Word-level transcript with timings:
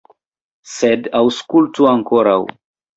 Sed 0.77 1.11
aŭskultu 1.21 1.91
ankoraŭ. 1.95 2.43